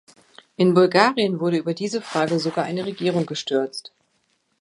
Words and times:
In 0.55 0.73
Bulgarien 0.73 1.39
wurde 1.39 1.57
über 1.57 1.75
diese 1.75 2.01
Frage 2.01 2.39
sogar 2.39 2.65
eine 2.65 2.87
Regierung 2.87 3.27
gestürzt. 3.27 3.91